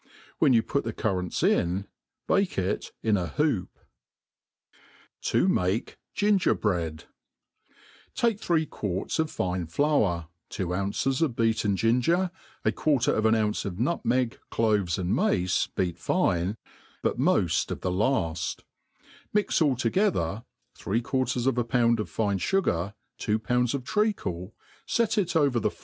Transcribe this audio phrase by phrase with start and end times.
[0.21, 1.85] * When j^ou put the currants in,
[2.27, 3.69] bake it in a hoop*
[5.25, 7.03] To metke Ginger^Bread,
[8.15, 12.31] TAKE three quarts of fine flour, two ounces of beaten gin ger,
[12.65, 16.57] a quarter of an ounce of nutmeg, cloves, and mace beat fine,
[17.03, 18.61] but muft of the laftj
[19.31, 20.43] mix all together,
[20.73, 24.55] three quarters of a pound of fine fugar, two pounds of treacle,
[24.87, 25.69] fet it over the ''■/ fire.
[25.69, 25.79] a84 THE ART OF COOKERY.